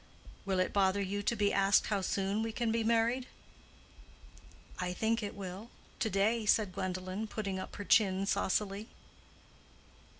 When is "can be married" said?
2.51-3.27